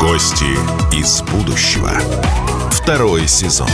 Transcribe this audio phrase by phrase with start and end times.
[0.00, 0.56] Гости
[0.92, 1.92] из будущего.
[2.72, 3.68] Второй сезон.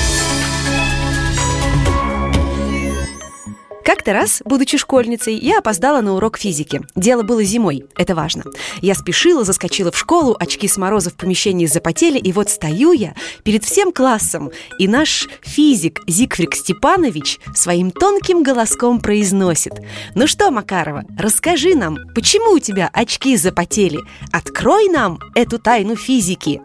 [3.85, 6.81] Как-то раз, будучи школьницей, я опоздала на урок физики.
[6.97, 8.45] Дело было зимой, это важно.
[8.81, 13.15] Я спешила, заскочила в школу, очки с мороза в помещении запотели, и вот стою я
[13.43, 19.75] перед всем классом, и наш физик Зигфрик Степанович своим тонким голоском произносит.
[20.15, 24.01] «Ну что, Макарова, расскажи нам, почему у тебя очки запотели?
[24.33, 26.63] Открой нам эту тайну физики!»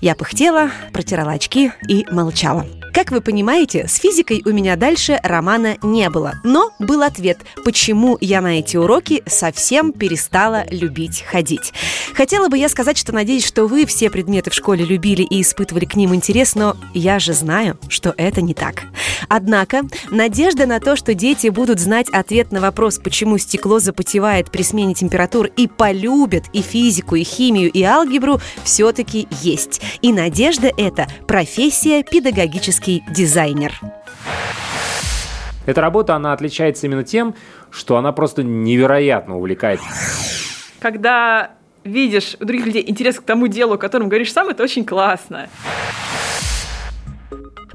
[0.00, 2.64] Я пыхтела, протирала очки и молчала.
[2.92, 6.34] Как вы понимаете, с физикой у меня дальше романа не было.
[6.42, 11.72] Но был ответ, почему я на эти уроки совсем перестала любить ходить.
[12.14, 15.84] Хотела бы я сказать, что надеюсь, что вы все предметы в школе любили и испытывали
[15.84, 18.82] к ним интерес, но я же знаю, что это не так.
[19.28, 24.62] Однако, надежда на то, что дети будут знать ответ на вопрос, почему стекло запотевает при
[24.62, 29.80] смене температур и полюбят и физику, и химию, и алгебру, все-таки есть.
[30.02, 33.78] И надежда– это профессия педагогический графический дизайнер.
[35.66, 37.34] Эта работа, она отличается именно тем,
[37.70, 39.80] что она просто невероятно увлекает.
[40.80, 41.52] Когда
[41.84, 45.48] видишь у других людей интерес к тому делу, о котором говоришь сам, это очень классно.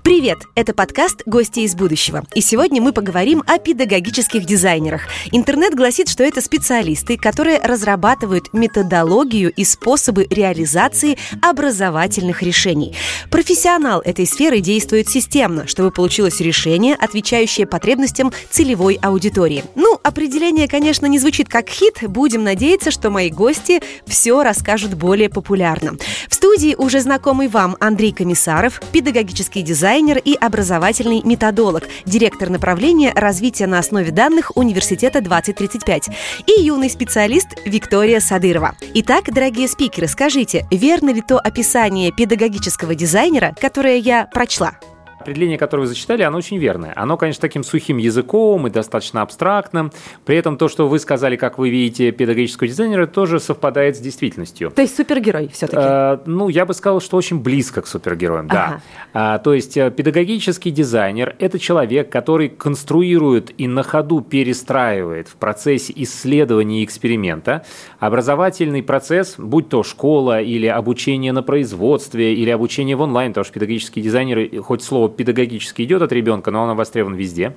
[0.06, 0.38] Привет!
[0.54, 2.24] Это подкаст «Гости из будущего».
[2.36, 5.08] И сегодня мы поговорим о педагогических дизайнерах.
[5.32, 12.94] Интернет гласит, что это специалисты, которые разрабатывают методологию и способы реализации образовательных решений.
[13.32, 19.64] Профессионал этой сферы действует системно, чтобы получилось решение, отвечающее потребностям целевой аудитории.
[19.74, 22.04] Ну, определение, конечно, не звучит как хит.
[22.04, 25.94] Будем надеяться, что мои гости все расскажут более популярно.
[26.30, 33.14] В студии уже знакомый вам Андрей Комиссаров, педагогический дизайнер, дизайнер и образовательный методолог, директор направления
[33.16, 36.10] развития на основе данных Университета 2035
[36.48, 38.76] и юный специалист Виктория Садырова.
[38.96, 44.74] Итак, дорогие спикеры, скажите, верно ли то описание педагогического дизайнера, которое я прочла?
[45.26, 46.94] Определение, которое вы зачитали, оно очень верное.
[46.96, 49.92] Оно, конечно, таким сухим языком и достаточно абстрактным.
[50.24, 54.72] При этом то, что вы сказали, как вы видите педагогического дизайнера, тоже совпадает с действительностью.
[54.72, 55.82] То есть супергерой все-таки?
[55.82, 58.66] Э, ну, я бы сказал, что очень близко к супергероям, да.
[58.66, 58.82] Ага.
[59.14, 65.36] А, то есть э, педагогический дизайнер– это человек, который конструирует и на ходу перестраивает в
[65.36, 67.66] процессе исследования и эксперимента
[68.00, 73.54] образовательный процесс, будь то школа или обучение на производстве или обучение в онлайн, потому что
[73.54, 77.56] педагогические дизайнеры, хоть слово педагогически идет от ребенка, но он востребован везде.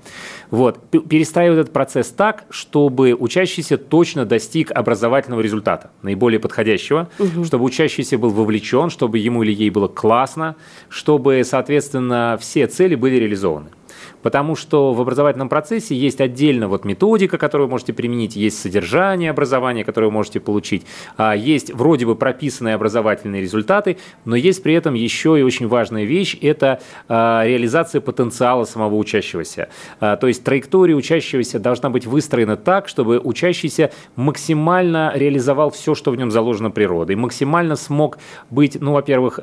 [0.51, 0.79] Вот.
[0.91, 7.45] Перестраивать этот процесс так, чтобы учащийся точно достиг образовательного результата, наиболее подходящего, угу.
[7.45, 10.57] чтобы учащийся был вовлечен, чтобы ему или ей было классно,
[10.89, 13.69] чтобы, соответственно, все цели были реализованы.
[14.23, 19.31] Потому что в образовательном процессе есть отдельно вот методика, которую вы можете применить, есть содержание
[19.31, 20.85] образования, которое вы можете получить,
[21.17, 26.05] а есть вроде бы прописанные образовательные результаты, но есть при этом еще и очень важная
[26.05, 29.69] вещь– это а, реализация потенциала самого учащегося.
[30.01, 36.11] А, то есть траектория учащегося должна быть выстроена так, чтобы учащийся максимально реализовал все, что
[36.11, 38.19] в нем заложено природой, максимально смог
[38.51, 39.39] быть, ну, во-первых,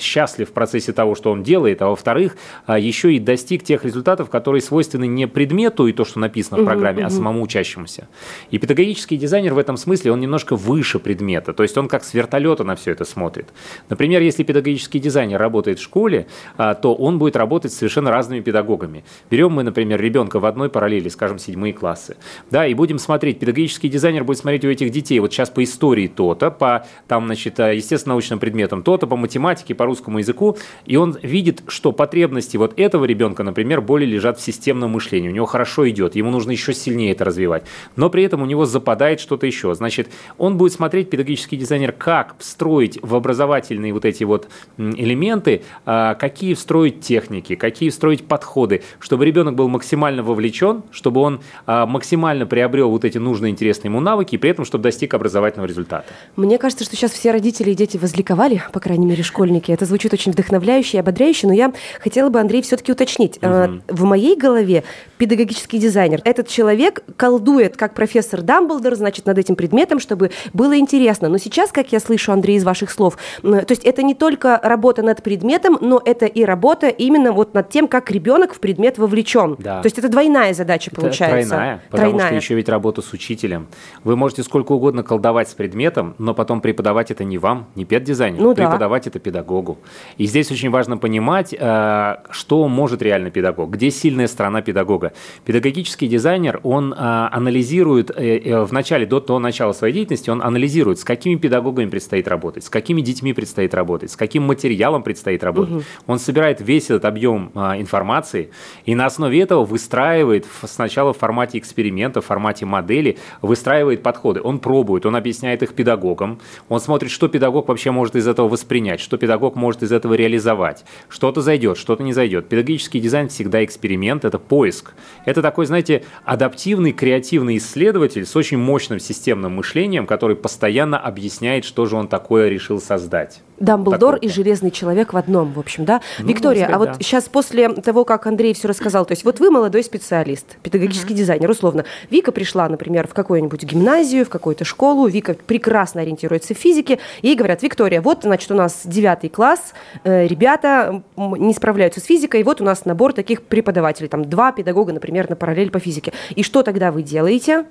[0.00, 2.36] счастлив в процессе того, что он делает, а во-вторых,
[2.68, 3.89] еще и достиг тех результатов,
[4.28, 8.08] которые свойственны не предмету и то, что написано в программе, угу, а самому учащемуся.
[8.50, 12.14] И педагогический дизайнер в этом смысле, он немножко выше предмета, то есть он как с
[12.14, 13.48] вертолета на все это смотрит.
[13.88, 18.40] Например, если педагогический дизайнер работает в школе, а, то он будет работать с совершенно разными
[18.40, 19.04] педагогами.
[19.30, 22.16] Берем мы, например, ребенка в одной параллели, скажем, седьмые классы,
[22.50, 26.08] да, и будем смотреть, педагогический дизайнер будет смотреть у этих детей, вот сейчас по истории
[26.08, 30.56] то-то, по, там, значит, э, естественно-научным предметам то-то, по математике, по русскому языку,
[30.86, 35.28] и он видит, что потребности вот этого ребенка, например, например, боли лежат в системном мышлении,
[35.28, 37.64] у него хорошо идет, ему нужно еще сильнее это развивать,
[37.96, 39.74] но при этом у него западает что-то еще.
[39.74, 40.08] Значит,
[40.38, 44.48] он будет смотреть, педагогический дизайнер, как встроить в образовательные вот эти вот
[44.78, 51.40] элементы, а, какие встроить техники, какие встроить подходы, чтобы ребенок был максимально вовлечен, чтобы он
[51.66, 55.66] а, максимально приобрел вот эти нужные, интересные ему навыки, и при этом, чтобы достиг образовательного
[55.66, 56.06] результата.
[56.36, 59.72] Мне кажется, что сейчас все родители и дети возликовали, по крайней мере, школьники.
[59.72, 63.38] Это звучит очень вдохновляюще и ободряюще, но я хотела бы, Андрей, все-таки уточнить.
[63.42, 64.84] Угу в моей голове
[65.18, 66.20] педагогический дизайнер.
[66.24, 71.28] Этот человек колдует, как профессор Дамблдор, значит, над этим предметом, чтобы было интересно.
[71.28, 75.02] Но сейчас, как я слышу, Андрей, из ваших слов, то есть это не только работа
[75.02, 79.56] над предметом, но это и работа именно вот над тем, как ребенок в предмет вовлечен.
[79.58, 79.82] Да.
[79.82, 81.48] То есть это двойная задача это получается.
[81.50, 82.26] Тройная, потому тройная.
[82.26, 83.68] что еще ведь работа с учителем.
[84.04, 88.42] Вы можете сколько угодно колдовать с предметом, но потом преподавать это не вам, не педдизайнеру,
[88.42, 89.10] ну, преподавать да.
[89.10, 89.78] это педагогу.
[90.16, 95.12] И здесь очень важно понимать, э, что может реально педагог педагог, где сильная сторона педагога.
[95.44, 100.42] Педагогический дизайнер, он а, анализирует, э, э, в начале, до, до начала своей деятельности, он
[100.42, 105.44] анализирует, с какими педагогами предстоит работать, с какими детьми предстоит работать, с каким материалом предстоит
[105.44, 105.74] работать.
[105.74, 105.82] Угу.
[106.06, 108.50] Он собирает весь этот объем а, информации
[108.86, 114.40] и на основе этого выстраивает сначала в формате эксперимента, в формате модели, выстраивает подходы.
[114.42, 119.00] Он пробует, он объясняет их педагогам, он смотрит, что педагог вообще может из этого воспринять,
[119.00, 120.84] что педагог может из этого реализовать.
[121.08, 122.48] Что-то зайдет, что-то не зайдет.
[122.48, 124.92] Педагогический дизайн всегда эксперимент, это поиск.
[125.24, 131.86] Это такой, знаете, адаптивный, креативный исследователь с очень мощным системным мышлением, который постоянно объясняет, что
[131.86, 133.40] же он такое решил создать.
[133.60, 136.00] Дамблдор и Железный человек в одном, в общем, да?
[136.18, 136.94] Ну, Виктория, сказать, а вот да.
[137.00, 141.16] сейчас после того, как Андрей все рассказал, то есть вот вы молодой специалист, педагогический mm-hmm.
[141.16, 141.84] дизайнер, условно.
[142.10, 147.36] Вика пришла, например, в какую-нибудь гимназию, в какую-то школу, Вика прекрасно ориентируется в физике, ей
[147.36, 149.74] говорят, Виктория, вот, значит, у нас девятый класс,
[150.04, 154.92] э, ребята не справляются с физикой, вот у нас набор таких преподавателей, там два педагога,
[154.92, 156.12] например, на параллель по физике.
[156.34, 157.66] И что тогда вы делаете?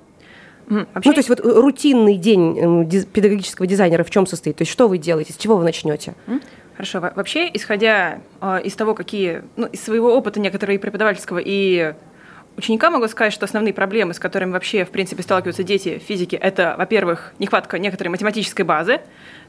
[0.68, 1.08] Вообще...
[1.08, 4.56] Ну, то есть вот э, рутинный день эм, педагогического дизайнера в чем состоит?
[4.56, 6.14] То есть что вы делаете, с чего вы начнете?
[6.76, 7.00] Хорошо.
[7.00, 11.94] Вообще, исходя э, из того, какие, ну, из своего опыта некоторые преподавательского и
[12.56, 16.36] ученика могу сказать, что основные проблемы, с которыми вообще, в принципе, сталкиваются дети в физике,
[16.36, 19.00] это, во-первых, нехватка некоторой математической базы.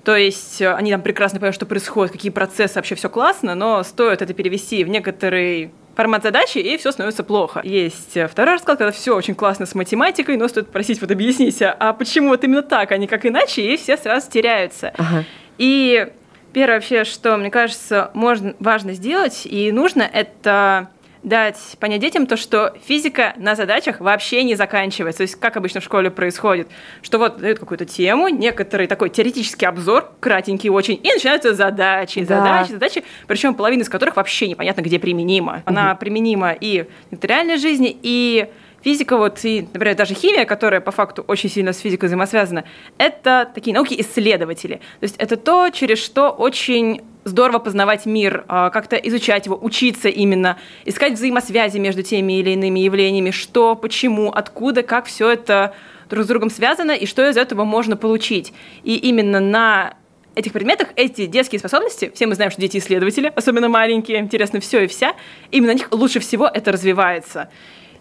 [0.03, 3.83] То есть э, они там прекрасно понимают, что происходит, какие процессы, вообще все классно, но
[3.83, 7.61] стоит это перевести в некоторый формат задачи, и все становится плохо.
[7.63, 11.67] Есть э, второй расклад, когда все очень классно с математикой, но стоит просить, вот объясните,
[11.67, 14.93] а почему вот именно так, а не как иначе, и все сразу теряются.
[14.97, 15.25] Ага.
[15.57, 16.07] И
[16.53, 20.89] первое вообще, что, мне кажется, можно, важно сделать и нужно, это
[21.23, 25.19] дать понять детям то, что физика на задачах вообще не заканчивается.
[25.19, 26.67] То есть, как обычно в школе происходит,
[27.01, 32.37] что вот дают какую-то тему, некоторый такой теоретический обзор, кратенький очень, и начинаются задачи, да.
[32.37, 35.63] задачи, задачи, причем половина из которых вообще непонятно, где применима.
[35.65, 35.99] Она угу.
[35.99, 38.49] применима и в реальной жизни, и
[38.83, 42.63] физика, вот и, например, даже химия, которая по факту очень сильно с физикой взаимосвязана,
[42.97, 44.75] это такие науки-исследователи.
[44.99, 50.09] То есть это то, через что очень здорово познавать мир, а, как-то изучать его, учиться
[50.09, 55.75] именно, искать взаимосвязи между теми или иными явлениями, что, почему, откуда, как все это
[56.09, 58.53] друг с другом связано и что из этого можно получить.
[58.83, 59.95] И именно на
[60.35, 64.85] этих предметах эти детские способности, все мы знаем, что дети исследователи, особенно маленькие, интересно все
[64.85, 65.13] и вся,
[65.51, 67.49] именно на них лучше всего это развивается.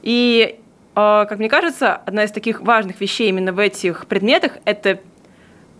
[0.02, 0.58] И,
[0.94, 5.00] как мне кажется, одна из таких важных вещей именно в этих предметах– это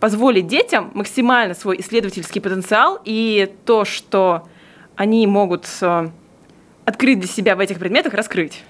[0.01, 4.49] позволить детям максимально свой исследовательский потенциал и то, что
[4.97, 6.09] они могут э,
[6.85, 8.65] открыть для себя в этих предметах, раскрыть.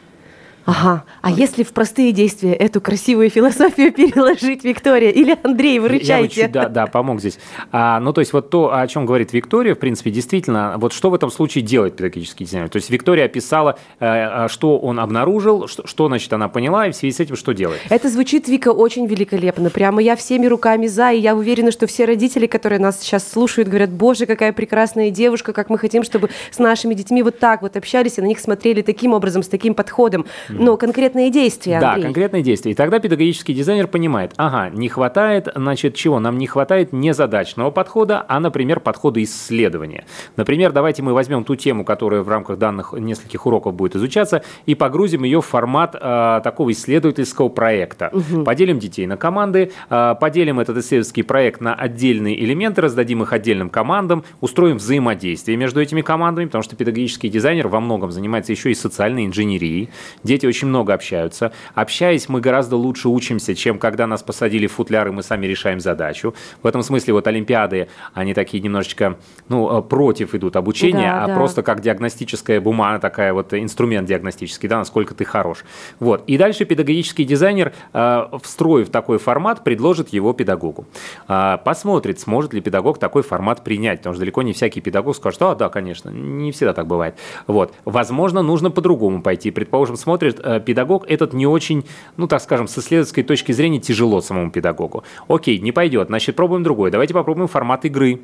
[0.70, 1.04] Ага.
[1.20, 5.10] А если в простые действия эту красивую философию переложить, Виктория?
[5.10, 6.42] Или Андрей, выручайте?
[6.42, 7.40] Я бы да, да, помог здесь.
[7.72, 11.10] А, ну, то есть вот то, о чем говорит Виктория, в принципе, действительно, вот что
[11.10, 12.68] в этом случае делает педагогический дизайнер?
[12.68, 16.94] То есть Виктория описала, э, что он обнаружил, что, что, значит, она поняла, и в
[16.94, 17.80] связи с этим что делает?
[17.88, 19.70] Это звучит, Вика, очень великолепно.
[19.70, 23.68] Прямо я всеми руками за, и я уверена, что все родители, которые нас сейчас слушают,
[23.68, 27.76] говорят, боже, какая прекрасная девушка, как мы хотим, чтобы с нашими детьми вот так вот
[27.76, 30.26] общались, и на них смотрели таким образом, с таким подходом
[30.60, 32.02] но конкретные действия, Андрей.
[32.02, 32.72] Да, конкретные действия.
[32.72, 36.20] И тогда педагогический дизайнер понимает, ага, не хватает, значит, чего?
[36.20, 40.04] Нам не хватает не задачного подхода, а, например, подхода исследования.
[40.36, 44.74] Например, давайте мы возьмем ту тему, которая в рамках данных нескольких уроков будет изучаться, и
[44.74, 48.10] погрузим ее в формат э, такого исследовательского проекта.
[48.12, 48.44] Угу.
[48.44, 53.70] Поделим детей на команды, э, поделим этот исследовательский проект на отдельные элементы, раздадим их отдельным
[53.70, 58.74] командам, устроим взаимодействие между этими командами, потому что педагогический дизайнер во многом занимается еще и
[58.74, 59.88] социальной инженерией.
[60.22, 61.52] Дети очень много общаются.
[61.74, 65.80] Общаясь, мы гораздо лучше учимся, чем когда нас посадили в футляр, и мы сами решаем
[65.80, 66.34] задачу.
[66.62, 69.16] В этом смысле вот Олимпиады, они такие немножечко,
[69.48, 71.34] ну, э, против идут обучения, да, а да.
[71.34, 75.64] просто как диагностическая бумага, такая вот инструмент диагностический, да, насколько ты хорош.
[75.98, 76.24] Вот.
[76.26, 80.86] И дальше педагогический дизайнер, э, встроив такой формат, предложит его педагогу.
[81.28, 85.42] Э, посмотрит, сможет ли педагог такой формат принять, потому что далеко не всякий педагог скажет,
[85.42, 87.16] а, да, конечно, не всегда так бывает.
[87.46, 87.74] Вот.
[87.84, 89.50] Возможно, нужно по-другому пойти.
[89.50, 89.96] Предположим,
[90.30, 91.84] смотрит, Э, педагог этот не очень,
[92.16, 95.04] ну так скажем, с исследовательской точки зрения тяжело самому педагогу.
[95.28, 96.90] Окей, не пойдет, значит пробуем другой.
[96.90, 98.20] Давайте попробуем формат игры.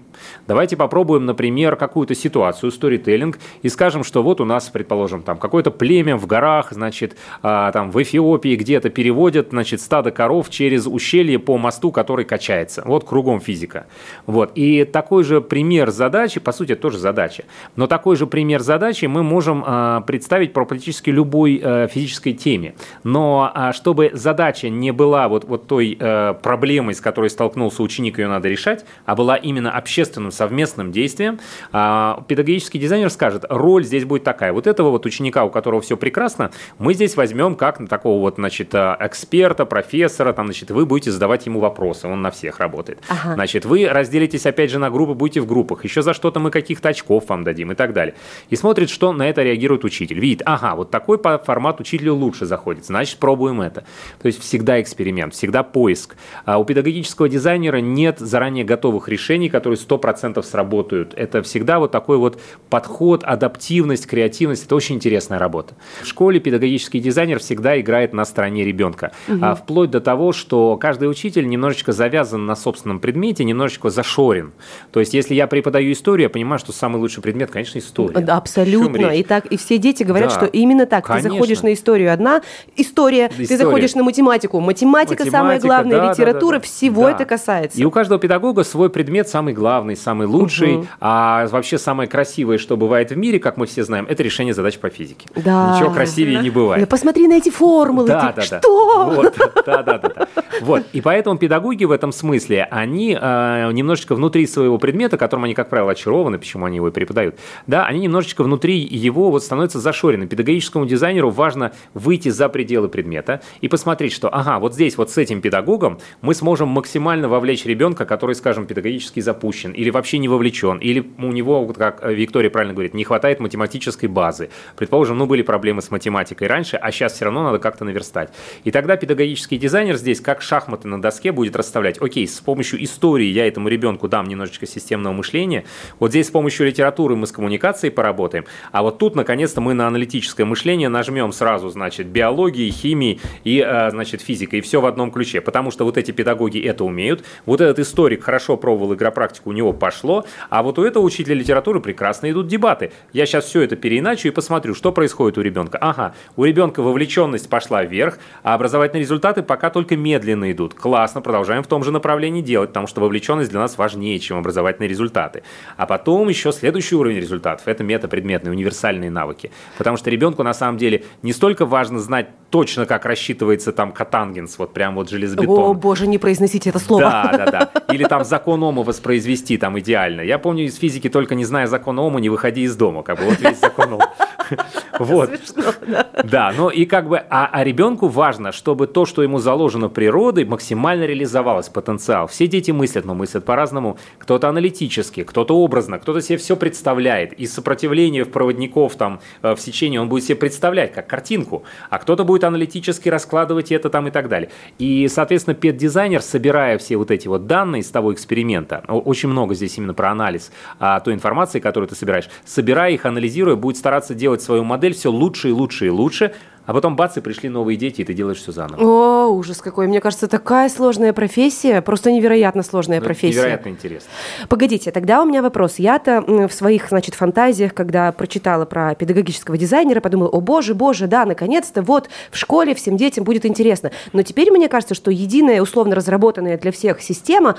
[0.47, 5.71] Давайте попробуем, например, какую-то ситуацию, сторителлинг, и скажем, что вот у нас, предположим, там какое-то
[5.71, 11.39] племя в горах, значит, а, там в Эфиопии где-то переводят, значит, стадо коров через ущелье
[11.39, 12.83] по мосту, который качается.
[12.85, 13.87] Вот кругом физика.
[14.27, 14.53] Вот.
[14.55, 17.45] И такой же пример задачи, по сути, тоже задача,
[17.77, 22.75] но такой же пример задачи мы можем а, представить про практически любой а, физической теме.
[23.05, 28.19] Но а, чтобы задача не была вот, вот той э, проблемой, с которой столкнулся ученик,
[28.19, 31.39] ее надо решать, а была именно общественным совместным действием,
[31.73, 34.53] а, педагогический дизайнер скажет, роль здесь будет такая.
[34.53, 38.35] Вот этого вот ученика, у которого все прекрасно, мы здесь возьмем как на такого вот,
[38.35, 42.99] значит, э, эксперта, профессора, там, значит, вы будете задавать ему вопросы, он на всех работает.
[43.09, 43.35] Ага.
[43.35, 46.91] Значит, вы разделитесь опять же на группы, будете в группах, еще за что-то мы каких-то
[46.91, 48.15] очков вам дадим и так далее.
[48.51, 50.21] И смотрит, что на это реагирует учитель.
[50.21, 53.85] Видит, ага, вот такой формат учителю лучше заходит, значит, пробуем это.
[54.21, 56.17] То есть всегда эксперимент, всегда поиск.
[56.45, 61.15] А у педагогического дизайнера нет заранее готовых решений, которые 100% сработают.
[61.15, 64.65] Это всегда вот такой вот подход, адаптивность, креативность.
[64.67, 65.75] Это очень интересная работа.
[66.03, 69.13] В школе педагогический дизайнер всегда играет на стороне ребенка.
[69.29, 69.39] Угу.
[69.43, 74.53] А, вплоть до того, что каждый учитель немножечко завязан на собственном предмете, немножечко зашорен.
[74.91, 78.19] То есть, если я преподаю историю, я понимаю, что самый лучший предмет, конечно, история.
[78.21, 79.07] Да, абсолютно.
[79.09, 80.37] И так, и все дети говорят, да.
[80.37, 81.05] что именно так.
[81.07, 81.29] Конечно.
[81.29, 82.43] Ты заходишь на историю одна,
[82.77, 83.47] история, история.
[83.47, 87.13] ты заходишь на математику, математика, математика самая главная, да, литература, да, да, всего да.
[87.13, 87.79] это касается.
[87.79, 90.87] И у каждого педагога свой предмет самый главный, самый лучший, угу.
[91.01, 94.79] а вообще самое красивое, что бывает в мире, как мы все знаем, это решение задач
[94.79, 95.29] по физике.
[95.37, 95.77] Да.
[95.77, 96.43] Ничего красивее да.
[96.43, 96.81] не бывает.
[96.83, 98.09] Да посмотри на эти формулы.
[98.09, 98.59] Да, ты, да, да.
[98.59, 99.11] Что?
[99.15, 99.35] Вот,
[99.67, 100.29] да, да, да, да.
[100.61, 100.85] Вот.
[100.93, 105.69] И поэтому педагоги в этом смысле, они э, немножечко внутри своего предмета, которым они, как
[105.69, 110.27] правило, очарованы, почему они его и преподают, да, они немножечко внутри его вот становятся зашорены.
[110.27, 115.19] Педагогическому дизайнеру важно выйти за пределы предмета и посмотреть, что, ага, вот здесь вот с
[115.19, 120.79] этим педагогом мы сможем максимально вовлечь ребенка, который, скажем, педагогически запущен или вообще не вовлечен,
[120.79, 124.51] или у него, вот как Виктория правильно говорит, не хватает математической базы.
[124.77, 128.31] Предположим, ну были проблемы с математикой раньше, а сейчас все равно надо как-то наверстать.
[128.65, 133.27] И тогда педагогический дизайнер здесь, как шахматы на доске, будет расставлять, окей, с помощью истории
[133.27, 135.65] я этому ребенку дам немножечко системного мышления,
[135.99, 139.87] вот здесь с помощью литературы мы с коммуникацией поработаем, а вот тут, наконец-то, мы на
[139.87, 145.11] аналитическое мышление нажмем сразу, значит, биологии, химии и, э, значит, физика, и все в одном
[145.11, 149.53] ключе, потому что вот эти педагоги это умеют, вот этот историк хорошо пробовал игропрактику, у
[149.53, 152.93] него пошло, а вот у этого учителя литературы прекрасно идут дебаты.
[153.13, 155.79] Я сейчас все это переиначу и посмотрю, что происходит у ребенка.
[155.81, 160.75] Ага, у ребенка вовлеченность пошла вверх, а образовательные результаты пока только медленно идут.
[160.75, 164.89] Классно, продолжаем в том же направлении делать, потому что вовлеченность для нас важнее, чем образовательные
[164.89, 165.43] результаты.
[165.77, 169.51] А потом еще следующий уровень результатов– это метапредметные, универсальные навыки.
[169.79, 174.59] Потому что ребенку на самом деле не столько важно знать точно, как рассчитывается там катангенс,
[174.59, 175.59] вот прям вот железобетон.
[175.59, 177.03] О, боже, не произносите это слово.
[177.03, 177.93] Да, да, да.
[177.93, 180.23] Или там закон Ома воспроизвести там идеально.
[180.23, 183.03] Я помню из физики, только не зная закон Ома, не выходи из дома.
[183.03, 184.11] Как бы вот весь закон Ома.
[184.99, 185.29] Вот.
[185.29, 186.07] Смешно, да.
[186.25, 190.45] Да, ну и как бы, а, а ребенку важно, чтобы то, что ему заложено природой,
[190.45, 192.29] максимально реализовалось, потенциал.
[192.29, 193.99] Все дети мыслят, но мыслят по-разному.
[194.19, 197.33] Кто-то аналитически, кто-то образно, кто-то себе все представляет.
[197.35, 201.99] И сопротивление в проводников там э, в сечении он будет себе представлять как картинку, а
[201.99, 204.51] кто-то будет аналитически раскладывать это там и так далее.
[204.79, 209.77] И, соответственно, педдизайнер, собирая все вот эти вот данные из того эксперимента, очень много здесь
[209.77, 214.41] именно про анализ а, той информации, которую ты собираешь, собирая их, анализируя, будет стараться делать
[214.41, 216.33] свою модель все лучше и лучше и лучше,
[216.67, 218.83] а потом бац, и пришли новые дети, и ты делаешь все заново.
[218.83, 219.87] О, ужас какой.
[219.87, 223.39] Мне кажется, такая сложная профессия, просто невероятно сложная ну, профессия.
[223.39, 224.11] Невероятно интересно.
[224.49, 225.77] Погодите, тогда у меня вопрос.
[225.79, 231.25] Я-то в своих, значит, фантазиях, когда прочитала про педагогического дизайнера, подумала, о боже, боже, да,
[231.25, 233.93] наконец-то, вот в школе всем детям будет интересно.
[234.13, 237.57] Но теперь мне кажется, что единая, условно разработанная для всех система,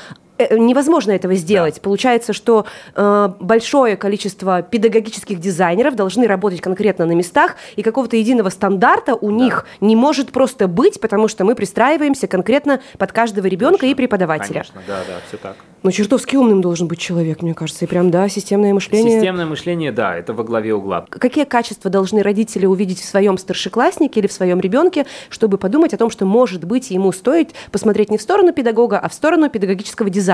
[0.51, 1.75] невозможно этого сделать.
[1.75, 1.81] Да.
[1.81, 2.65] Получается, что
[2.95, 9.29] э, большое количество педагогических дизайнеров должны работать конкретно на местах, и какого-то единого стандарта у
[9.29, 9.35] да.
[9.35, 13.93] них не может просто быть, потому что мы пристраиваемся конкретно под каждого ребенка Конечно.
[13.93, 14.53] и преподавателя.
[14.53, 15.55] Конечно, да, да, все так.
[15.83, 17.85] Ну, чертовски умным должен быть человек, мне кажется.
[17.85, 19.19] И прям, да, системное мышление.
[19.19, 21.05] Системное мышление, да, это во главе угла.
[21.09, 25.97] Какие качества должны родители увидеть в своем старшекласснике или в своем ребенке, чтобы подумать о
[25.97, 30.09] том, что, может быть, ему стоит посмотреть не в сторону педагога, а в сторону педагогического
[30.09, 30.26] дизайна.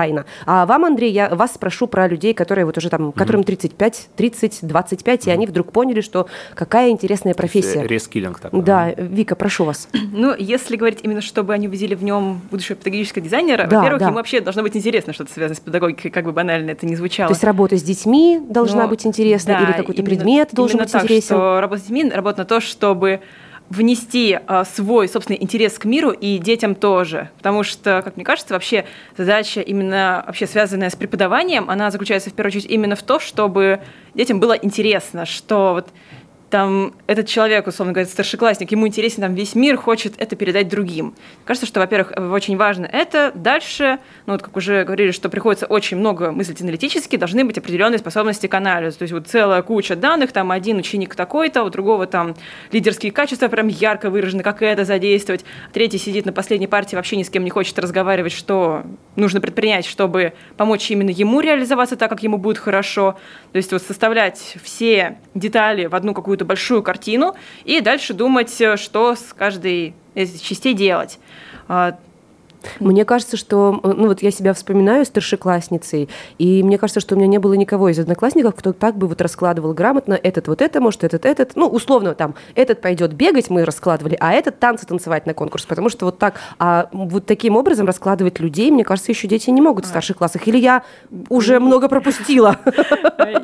[0.46, 4.58] А вам, Андрей, я вас спрошу про людей, которые вот уже там, которым 35, 30,
[4.62, 5.28] 25, mm-hmm.
[5.28, 7.86] и они вдруг поняли, что какая интересная профессия.
[7.86, 8.62] Рескиллинг такой.
[8.62, 9.88] Да, Вика, прошу вас.
[10.16, 14.06] Ну, если говорить именно, чтобы они увидели в нем будущего педагогического дизайнера, да, во-первых, да.
[14.06, 17.28] ему вообще должно быть интересно что-то связано с педагогикой, как бы банально это не звучало.
[17.28, 20.92] То есть работа с детьми должна Но, быть интересна, да, или какой-то предмет должен быть
[20.92, 21.26] так, интересен?
[21.36, 23.20] Что работа с детьми, работа на то, чтобы
[23.70, 27.30] внести а, свой собственный интерес к миру и детям тоже.
[27.38, 28.84] Потому что, как мне кажется, вообще
[29.16, 33.80] задача именно вообще связанная с преподаванием, она заключается в первую очередь именно в том, чтобы
[34.14, 35.88] детям было интересно, что вот
[36.54, 41.16] там этот человек, условно говоря, старшеклассник, ему интересен там весь мир, хочет это передать другим.
[41.44, 43.32] Кажется, что, во-первых, очень важно это.
[43.34, 47.98] Дальше, ну вот как уже говорили, что приходится очень много мыслить аналитически, должны быть определенные
[47.98, 48.98] способности к анализу.
[48.98, 52.36] То есть вот целая куча данных, там один ученик такой-то, у другого там
[52.70, 55.44] лидерские качества прям ярко выражены, как это задействовать.
[55.72, 58.84] Третий сидит на последней партии, вообще ни с кем не хочет разговаривать, что
[59.16, 63.16] нужно предпринять, чтобы помочь именно ему реализоваться так, как ему будет хорошо.
[63.50, 67.34] То есть вот составлять все детали в одну какую-то какую-то большую картину
[67.64, 71.18] и дальше думать, э, что с каждой из частей делать.
[72.80, 77.14] А, мне кажется, что, э, ну вот я себя вспоминаю старшеклассницей, и мне кажется, что
[77.14, 80.62] у меня не было никого из одноклассников, кто так бы вот раскладывал грамотно, этот вот
[80.62, 84.86] это, может, этот, этот, ну, условно, там, этот пойдет бегать, мы раскладывали, а этот танцы
[84.86, 89.12] танцевать на конкурс, потому что вот так, а вот таким образом раскладывать людей, мне кажется,
[89.12, 90.82] еще дети не могут в старших классах, или я
[91.28, 92.58] уже много пропустила?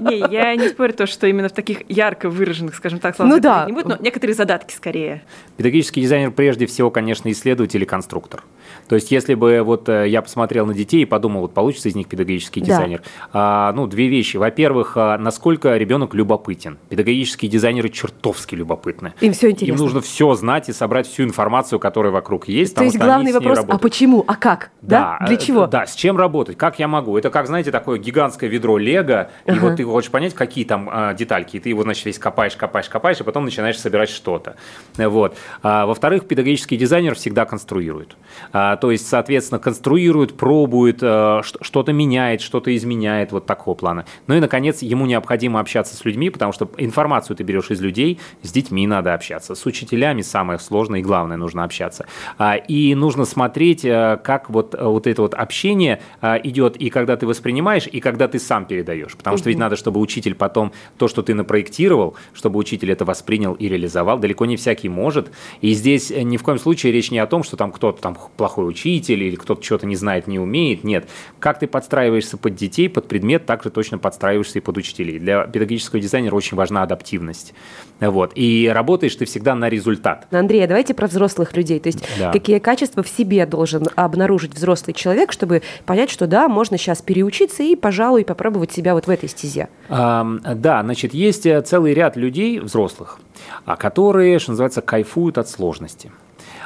[0.00, 3.40] Не, я не спорю то, что именно в таких ярко выраженных, скажем так, словах ну,
[3.40, 3.64] да.
[3.66, 5.22] не будет, но некоторые задатки скорее.
[5.56, 8.42] Педагогический дизайнер прежде всего, конечно, исследователь и конструктор.
[8.88, 11.94] То есть, если бы вот э, я посмотрел на детей и подумал, вот получится из
[11.94, 13.68] них педагогический дизайнер, да.
[13.68, 14.36] а, ну, две вещи.
[14.36, 16.78] Во-первых, а, насколько ребенок любопытен.
[16.88, 19.14] Педагогические дизайнеры чертовски любопытны.
[19.20, 19.74] Им все интересно.
[19.74, 22.74] Им нужно все знать и собрать всю информацию, которая вокруг есть.
[22.74, 24.70] То есть главный вопрос, а почему, а как?
[24.82, 25.26] Да, да?
[25.26, 25.66] Для э, чего?
[25.66, 27.16] Да, с чем работать, как я могу.
[27.16, 29.60] Это как, знаете, такое гигантское ведро лего, и ага.
[29.60, 32.88] вот ты хочешь понять, какие там а, детальки, и ты его, значит, весь копаешь, копаешь,
[32.88, 34.56] копаешь, и потом начинаешь собирать что-то.
[34.96, 35.36] Вот.
[35.62, 38.16] А, во-вторых, педагогический дизайнер всегда конструирует.
[38.62, 44.04] А, то есть, соответственно, конструирует, пробует, э, что-то меняет, что-то изменяет вот такого плана.
[44.26, 48.18] Ну и, наконец, ему необходимо общаться с людьми, потому что информацию ты берешь из людей,
[48.42, 52.04] с детьми надо общаться, с учителями самое сложное и главное нужно общаться.
[52.36, 57.16] А, и нужно смотреть, э, как вот, э, вот это вот общение идет, и когда
[57.16, 59.16] ты воспринимаешь, и когда ты сам передаешь.
[59.16, 63.54] Потому что ведь надо, чтобы учитель потом то, что ты напроектировал, чтобы учитель это воспринял
[63.54, 65.30] и реализовал, далеко не всякий может.
[65.62, 68.49] И здесь ни в коем случае речь не о том, что там кто-то там плохой
[68.58, 70.84] учитель или кто-то что-то не знает, не умеет.
[70.84, 71.08] Нет.
[71.38, 75.18] Как ты подстраиваешься под детей, под предмет, так же точно подстраиваешься и под учителей.
[75.18, 77.54] Для педагогического дизайнера очень важна адаптивность.
[78.00, 78.32] Вот.
[78.34, 80.26] И работаешь ты всегда на результат.
[80.30, 81.80] Андрей, а давайте про взрослых людей.
[81.80, 82.32] То есть да.
[82.32, 87.62] какие качества в себе должен обнаружить взрослый человек, чтобы понять, что да, можно сейчас переучиться
[87.62, 89.68] и, пожалуй, попробовать себя вот в этой стезе?
[89.88, 93.18] А, да, значит, есть э, целый ряд людей, взрослых,
[93.64, 96.10] а, которые, что называется, кайфуют от сложности.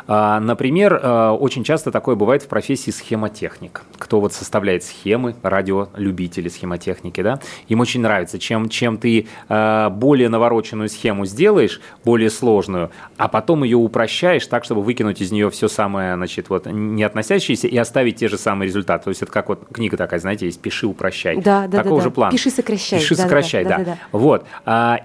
[0.07, 3.83] А, например, а, очень часто такое бывает в профессии схемотехник.
[3.99, 10.29] Кто вот составляет схемы, радиолюбители схемотехники, да, им очень нравится, чем, чем ты а, более
[10.29, 15.69] навороченную схему сделаешь, более сложную, а потом ее упрощаешь так, чтобы выкинуть из нее все
[15.69, 19.05] самое, значит, вот не относящееся и оставить те же самые результаты.
[19.05, 21.37] То есть это как вот книга такая, знаете, есть «Пиши, упрощай».
[21.41, 22.33] Да, да, Такого да, же плана.
[22.33, 22.99] Пиши, сокращай.
[22.99, 23.79] Пиши, да, сокращай, да.
[23.79, 23.85] да, да.
[23.85, 23.99] да.
[24.13, 24.47] Вот.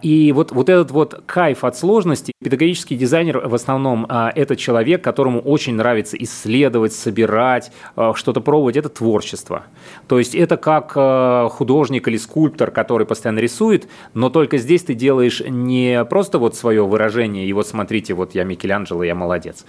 [0.01, 5.03] И вот, вот этот вот кайф от сложности, педагогический дизайнер в основном это человек, человек,
[5.03, 9.63] которому очень нравится исследовать, собирать, э, что-то пробовать, это творчество.
[10.07, 14.95] То есть это как э, художник или скульптор, который постоянно рисует, но только здесь ты
[14.95, 19.65] делаешь не просто вот свое выражение, и вот смотрите, вот я Микеланджело, я молодец,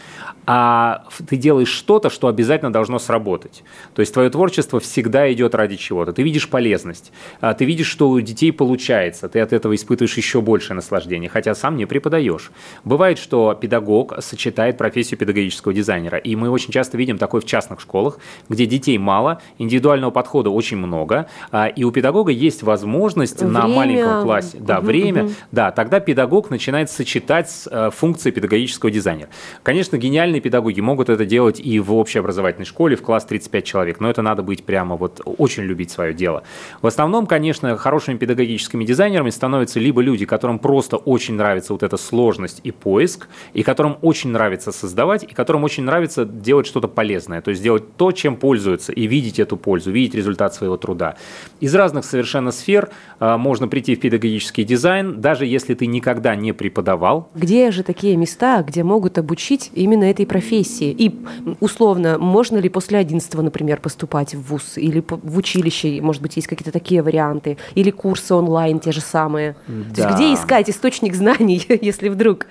[0.46, 3.62] а ты делаешь что-то, что обязательно должно сработать.
[3.94, 6.12] То есть твое творчество всегда идет ради чего-то.
[6.12, 10.40] Ты видишь полезность, а ты видишь, что у детей получается, ты от этого испытываешь еще
[10.40, 12.50] большее наслаждение, хотя сам не преподаешь.
[12.84, 16.18] Бывает, что педагог сочетает профессию профессию педагогического дизайнера.
[16.18, 18.18] И мы очень часто видим такое в частных школах,
[18.48, 23.52] где детей мало, индивидуального подхода очень много, а, и у педагога есть возможность время.
[23.52, 25.32] на маленьком классе, да, угу, время, угу.
[25.52, 29.28] да, тогда педагог начинает сочетать э, функции педагогического дизайнера.
[29.62, 34.08] Конечно, гениальные педагоги могут это делать и в общеобразовательной школе, в класс 35 человек, но
[34.10, 36.42] это надо быть прямо вот очень любить свое дело.
[36.82, 41.96] В основном, конечно, хорошими педагогическими дизайнерами становятся либо люди, которым просто очень нравится вот эта
[41.96, 46.88] сложность и поиск, и которым очень нравится создавать создавать, и которым очень нравится делать что-то
[46.88, 51.16] полезное, то есть делать то, чем пользуются, и видеть эту пользу, видеть результат своего труда.
[51.60, 56.52] Из разных совершенно сфер э, можно прийти в педагогический дизайн, даже если ты никогда не
[56.52, 57.30] преподавал.
[57.34, 60.90] Где же такие места, где могут обучить именно этой профессии?
[60.90, 61.14] И
[61.60, 66.48] условно, можно ли после 11 например, поступать в ВУЗ или в училище, может быть, есть
[66.48, 69.56] какие-то такие варианты, или курсы онлайн те же самые?
[69.66, 69.94] Да.
[69.94, 72.46] То есть где искать источник знаний, если вдруг?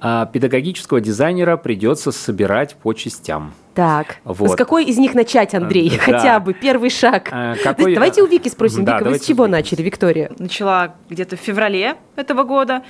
[0.00, 3.52] А педагогического дизайнера придется собирать по частям.
[3.74, 4.50] Так, вот.
[4.50, 5.90] с какой из них начать, Андрей?
[5.90, 5.98] Да.
[5.98, 7.28] Хотя бы первый шаг.
[7.30, 7.94] А, какой...
[7.94, 8.84] Давайте у Вики спросим.
[8.84, 10.30] Да, Вика, вы с чего начали, Виктория?
[10.38, 12.82] Начала где-то в феврале этого года.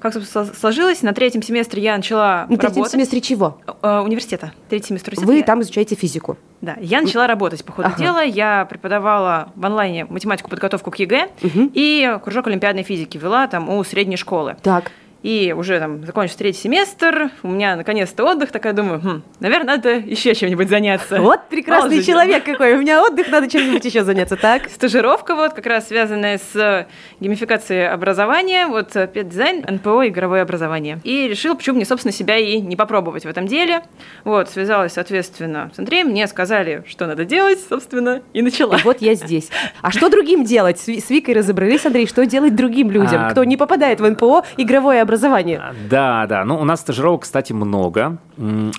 [0.00, 2.92] как сложилось, на третьем семестре я начала На третьем работать.
[2.92, 3.58] семестре чего?
[3.82, 4.52] Э, университета.
[4.68, 5.32] Третий семестр университета.
[5.32, 6.36] Вы там изучаете физику?
[6.60, 7.98] Да, я начала работать по ходу ага.
[8.02, 8.22] дела.
[8.22, 11.70] Я преподавала в онлайне математику, подготовку к ЕГЭ угу.
[11.74, 14.56] и кружок олимпиадной физики вела там у средней школы.
[14.62, 14.90] Так.
[15.22, 19.94] И уже там закончился третий семестр, у меня наконец-то отдых, такая думаю, хм, наверное, надо
[19.94, 21.20] еще чем-нибудь заняться.
[21.20, 24.68] Вот прекрасный Мало человек какой, у меня отдых, надо чем-нибудь еще заняться, так?
[24.70, 26.86] Стажировка вот, как раз связанная с
[27.18, 31.00] геймификацией образования, вот педдизайн, НПО, игровое образование.
[31.02, 33.82] И решил, почему мне, собственно, себя и не попробовать в этом деле.
[34.22, 38.76] Вот, связалась, соответственно, с Андреем, мне сказали, что надо делать, собственно, и начала.
[38.76, 39.48] И вот я здесь.
[39.82, 40.78] А что другим делать?
[40.78, 43.30] С Викой разобрались, Андрей, что делать другим людям, а...
[43.30, 45.38] кто не попадает в НПО, игровое образование?
[45.58, 45.88] образования.
[45.88, 46.44] Да, да.
[46.44, 48.18] Ну, у нас стажировок, кстати, много.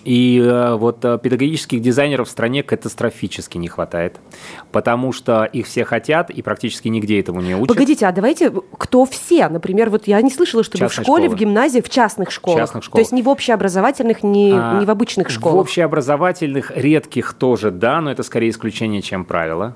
[0.05, 4.19] И э, вот э, педагогических дизайнеров в стране катастрофически не хватает,
[4.71, 7.67] потому что их все хотят, и практически нигде этому не учат.
[7.67, 9.49] Погодите, а давайте, кто все?
[9.49, 11.35] Например, вот я не слышала, чтобы Частные в школе, школы.
[11.35, 12.59] в гимназии, в частных школах.
[12.59, 12.95] Частных школах.
[12.95, 15.55] То есть не в общеобразовательных, не, а, не в обычных школах.
[15.55, 19.75] В общеобразовательных редких тоже, да, но это скорее исключение, чем правило.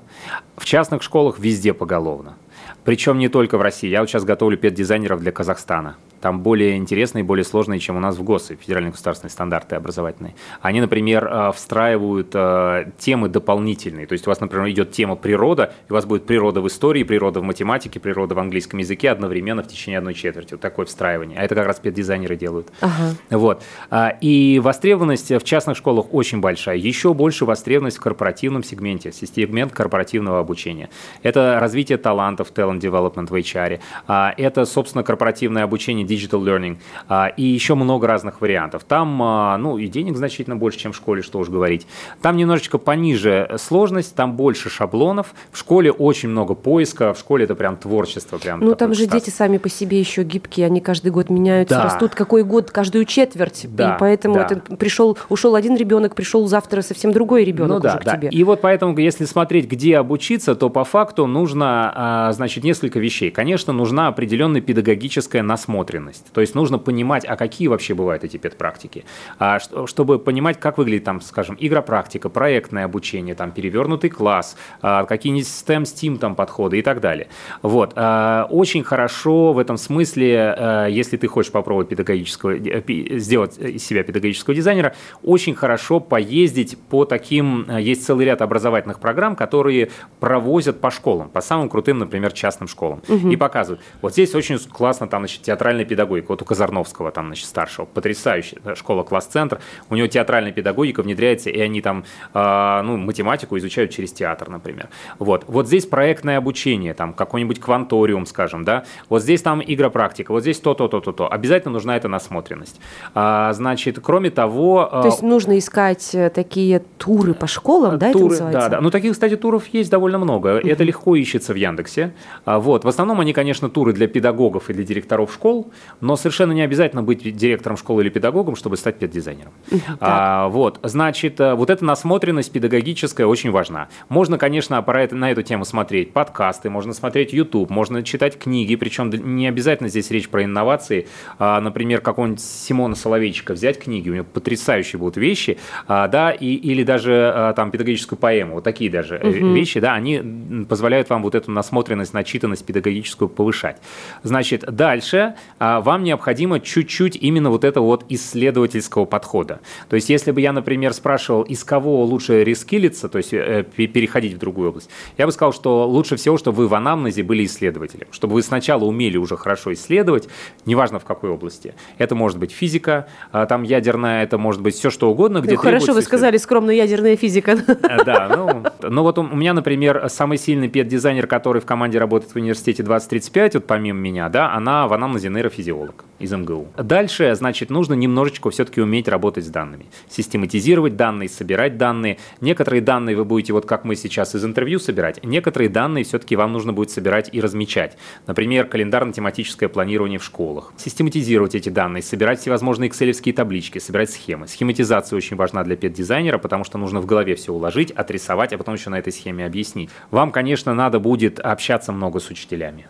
[0.56, 2.36] В частных школах везде поголовно.
[2.84, 3.88] Причем не только в России.
[3.88, 8.16] Я вот сейчас готовлю педдизайнеров для Казахстана там более интересные, более сложные, чем у нас
[8.16, 10.34] в ГОСы, федеральные государственные стандарты образовательные.
[10.62, 14.06] Они, например, э, встраивают э, темы дополнительные.
[14.06, 17.02] То есть у вас, например, идет тема природа, и у вас будет природа в истории,
[17.02, 20.54] природа в математике, природа в английском языке одновременно в течение одной четверти.
[20.54, 21.38] Вот такое встраивание.
[21.38, 22.72] А это как раз педдизайнеры делают.
[22.80, 23.16] Ага.
[23.28, 23.62] Вот.
[23.90, 26.76] А, и востребованность в частных школах очень большая.
[26.76, 30.88] Еще больше востребованность в корпоративном сегменте, сегмент корпоративного обучения.
[31.22, 33.80] Это развитие талантов, talent development в HR.
[34.06, 38.84] А, это, собственно, корпоративное обучение digital learning, а, и еще много разных вариантов.
[38.84, 41.86] Там, а, ну, и денег значительно больше, чем в школе, что уж говорить.
[42.22, 45.34] Там немножечко пониже сложность, там больше шаблонов.
[45.50, 48.38] В школе очень много поиска, в школе это прям творчество.
[48.38, 51.84] Прям ну, там же дети сами по себе еще гибкие, они каждый год меняются, да.
[51.84, 53.66] растут какой год, каждую четверть.
[53.68, 54.76] Да, и поэтому да.
[54.76, 58.12] пришел, ушел один ребенок, пришел завтра совсем другой ребенок ну, да, уже да.
[58.12, 58.28] к тебе.
[58.28, 63.30] И вот поэтому, если смотреть, где обучиться, то по факту нужно, а, значит, несколько вещей.
[63.30, 66.32] Конечно, нужна определенная педагогическая насмотренность особенность.
[66.32, 69.04] То есть нужно понимать, а какие вообще бывают эти педпрактики.
[69.38, 75.46] А, чтобы понимать, как выглядит там, скажем, игропрактика, проектное обучение, там, перевернутый класс, а, какие-нибудь
[75.46, 77.28] STEM, STEAM там подходы и так далее.
[77.62, 77.92] Вот.
[77.96, 83.84] А, очень хорошо в этом смысле, а, если ты хочешь попробовать педагогического, э, сделать из
[83.84, 89.90] себя педагогического дизайнера, очень хорошо поездить по таким, есть целый ряд образовательных программ, которые
[90.20, 93.02] провозят по школам, по самым крутым, например, частным школам.
[93.08, 93.30] Угу.
[93.30, 93.82] И показывают.
[94.02, 96.26] Вот здесь очень классно, там, значит, театральная педагогика.
[96.28, 99.60] Вот у Казарновского, там, значит, старшего, потрясающая школа класс-центр.
[99.90, 102.04] У него театральная педагогика внедряется, и они там,
[102.34, 104.88] э, ну, математику изучают через театр, например.
[105.20, 105.44] Вот.
[105.46, 108.84] Вот здесь проектное обучение, там, какой-нибудь кванториум, скажем, да.
[109.08, 111.32] Вот здесь там игропрактика, вот здесь то-то, то-то, то.
[111.32, 112.80] Обязательно нужна эта насмотренность.
[113.14, 114.88] А, значит, кроме того...
[114.90, 118.60] То есть нужно искать э, такие туры по школам, да, туры, это называется?
[118.60, 118.80] Да, да.
[118.80, 120.58] Ну, таких, кстати, туров есть довольно много.
[120.58, 122.14] Это легко ищется в Яндексе.
[122.44, 122.84] А, вот.
[122.84, 125.70] В основном они, конечно, туры для педагогов и для директоров школ.
[126.00, 129.52] Но совершенно не обязательно быть директором школы или педагогом, чтобы стать педдизайнером.
[130.00, 133.88] А, вот, значит, э, вот эта насмотренность педагогическая очень важна.
[134.08, 139.48] Можно, конечно, на эту тему смотреть подкасты, можно смотреть YouTube, можно читать книги, причем не
[139.48, 141.06] обязательно здесь речь про инновации.
[141.38, 146.54] А, например, какого-нибудь Симона Соловейчика взять книги, у него потрясающие будут вещи, а, да, и,
[146.54, 149.52] или даже а, там педагогическую поэму, вот такие даже угу.
[149.54, 153.78] вещи, да, они позволяют вам вот эту насмотренность, начитанность педагогическую повышать.
[154.22, 155.34] Значит, дальше
[155.80, 159.60] вам необходимо чуть-чуть именно вот этого вот исследовательского подхода.
[159.88, 164.34] То есть, если бы я, например, спрашивал, из кого лучше рескилиться, то есть э, переходить
[164.34, 168.08] в другую область, я бы сказал, что лучше всего, чтобы вы в анамнезе были исследователем,
[168.10, 170.28] чтобы вы сначала умели уже хорошо исследовать,
[170.66, 171.74] неважно в какой области.
[171.98, 175.60] Это может быть физика, а, там ядерная, это может быть все что угодно, где ну,
[175.60, 177.52] Хорошо, вы сказали скромно ядерная физика.
[177.52, 182.32] Э, да, ну, ну вот у меня, например, самый сильный педдизайнер, который в команде работает
[182.32, 186.68] в университете 2035, вот помимо меня, да, она в анамнезе нейрофизиолог физиолог из МГУ.
[186.76, 189.86] Дальше, значит, нужно немножечко все-таки уметь работать с данными.
[190.08, 192.18] Систематизировать данные, собирать данные.
[192.40, 196.52] Некоторые данные вы будете, вот как мы сейчас из интервью собирать, некоторые данные все-таки вам
[196.52, 197.96] нужно будет собирать и размечать.
[198.26, 200.72] Например, календарно-тематическое планирование в школах.
[200.76, 204.46] Систематизировать эти данные, собирать всевозможные экселевские таблички, собирать схемы.
[204.46, 208.74] Схематизация очень важна для педдизайнера, потому что нужно в голове все уложить, отрисовать, а потом
[208.74, 209.90] еще на этой схеме объяснить.
[210.10, 212.86] Вам, конечно, надо будет общаться много с учителями.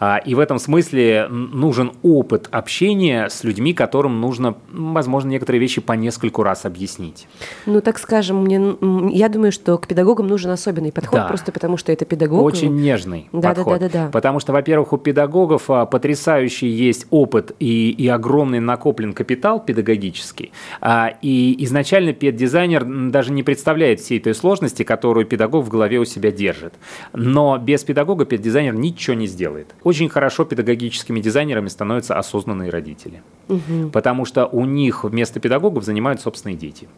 [0.00, 5.82] А, и в этом смысле нужен опыт общения с людьми, которым нужно, возможно, некоторые вещи
[5.82, 7.28] по нескольку раз объяснить.
[7.66, 8.76] Ну, так скажем, мне,
[9.14, 11.28] я думаю, что к педагогам нужен особенный подход, да.
[11.28, 12.42] просто потому что это педагог.
[12.42, 13.78] Очень нежный да, подход.
[13.78, 14.10] Да, да, да, да.
[14.10, 20.52] Потому что, во-первых, у педагогов а, потрясающий есть опыт и, и огромный накоплен капитал педагогический.
[20.80, 26.06] А, и изначально педдизайнер даже не представляет всей той сложности, которую педагог в голове у
[26.06, 26.72] себя держит.
[27.12, 29.59] Но без педагога педдизайнер ничего не сделает.
[29.82, 33.22] Очень хорошо педагогическими дизайнерами становятся осознанные родители.
[33.48, 33.90] Угу.
[33.92, 36.88] Потому что у них вместо педагогов занимают собственные дети.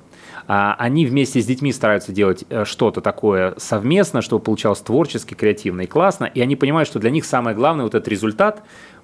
[0.48, 5.82] А они вместе с детьми стараются делать э, что-то такое совместно, чтобы получалось творчески, креативно
[5.82, 6.24] и классно.
[6.24, 8.62] И они понимают, что для них самое главное вот этот результат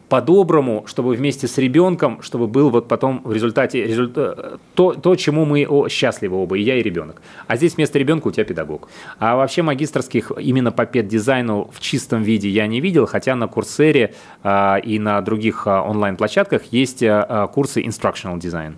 [0.08, 5.16] по-доброму, чтобы вместе с ребенком, чтобы был вот потом в результате результат, э, то, то,
[5.16, 7.20] чему мы о, счастливы оба, и я, и ребенок.
[7.46, 8.88] А здесь вместо ребенка у тебя педагог.
[9.18, 14.14] А вообще магистрских именно по педдизайну в чистом виде я не видел, хотя на Курсере
[14.42, 18.74] а, и на других а, онлайн-площадках есть а, курсы Instructional Design.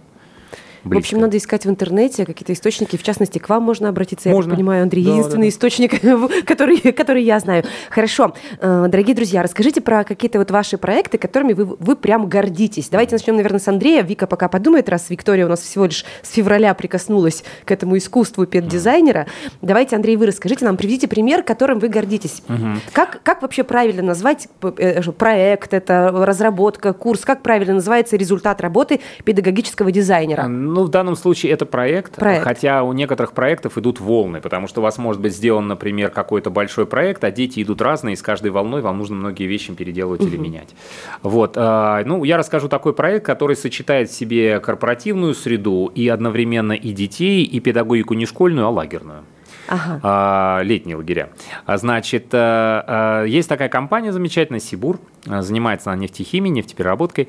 [0.85, 0.95] Близко.
[0.95, 2.97] В общем, надо искать в интернете какие-то источники.
[2.97, 4.29] В частности, к вам можно обратиться.
[4.31, 4.51] Можно.
[4.51, 5.49] Я понимаю, Андрей, да, единственный да, да.
[5.49, 7.64] источник, который, который я знаю.
[7.90, 8.35] Хорошо.
[8.61, 12.88] Э, дорогие друзья, расскажите про какие-то вот ваши проекты, которыми вы, вы прям гордитесь.
[12.88, 14.03] Давайте начнем, наверное, с Андрея.
[14.03, 18.47] Вика пока подумает, раз Виктория у нас всего лишь с февраля прикоснулась к этому искусству
[18.47, 19.27] педдизайнера.
[19.61, 22.43] Давайте, Андрей, вы расскажите нам, приведите пример, которым вы гордитесь.
[22.49, 22.66] Угу.
[22.93, 29.01] Как, как вообще правильно назвать э, проект, это разработка, курс, как правильно называется результат работы
[29.25, 30.47] педагогического дизайнера?
[30.70, 34.80] Ну, в данном случае это проект, проект, хотя у некоторых проектов идут волны, потому что
[34.80, 38.22] у вас может быть сделан, например, какой-то большой проект, а дети идут разные, и с
[38.22, 40.28] каждой волной вам нужно многие вещи переделывать угу.
[40.28, 40.74] или менять.
[41.22, 46.72] Вот, а, ну, я расскажу такой проект, который сочетает в себе корпоративную среду и одновременно
[46.72, 49.24] и детей, и педагогику не школьную, а лагерную
[49.70, 50.00] ага.
[50.02, 51.30] а, летние лагеря.
[51.64, 57.28] А, значит, а, есть такая компания замечательная, Сибур, занимается она нефтехимией, нефтепереработкой,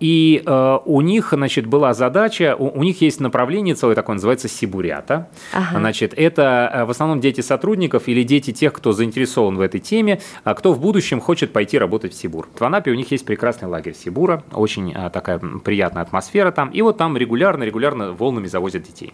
[0.00, 5.28] и у них, значит, была задача, у, у них есть направление целое такое, называется Сибурята.
[5.52, 5.80] Ага.
[5.80, 10.54] Значит, это в основном дети сотрудников или дети тех, кто заинтересован в этой теме, а
[10.54, 12.48] кто в будущем хочет пойти работать в Сибур.
[12.56, 16.98] В Анапе у них есть прекрасный лагерь Сибура, очень такая приятная атмосфера там, и вот
[16.98, 19.12] там регулярно-регулярно волнами завозят детей.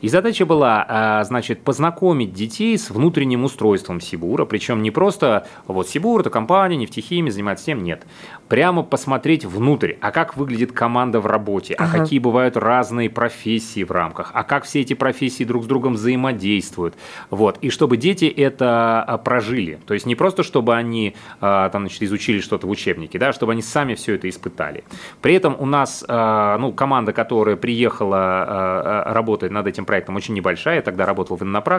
[0.00, 6.20] И задача была, значит, познакомить детей с внутренним устройством Сибура, причем не просто вот Сибур,
[6.20, 8.06] это компания, нефтехимия, занимается тем, нет.
[8.46, 11.98] Прямо посмотреть внутрь, а как выглядит команда в работе, а ага.
[11.98, 16.94] какие бывают разные профессии в рамках, а как все эти профессии друг с другом взаимодействуют.
[17.30, 17.58] Вот.
[17.62, 19.80] И чтобы дети это а, прожили.
[19.84, 23.52] То есть не просто, чтобы они а, там, значит, изучили что-то в учебнике, да, чтобы
[23.52, 24.84] они сами все это испытали.
[25.20, 30.82] При этом у нас ну, команда, которая приехала работать над этим проектом очень небольшая, я
[30.82, 31.71] тогда работал в иннопрактике,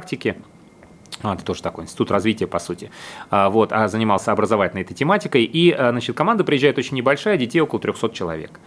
[1.22, 2.92] а, это тоже такой институт развития, по сути.
[3.30, 5.44] А, вот, а занимался образовательной этой тематикой.
[5.44, 8.60] И, а, значит, команда приезжает очень небольшая, детей около 300 человек.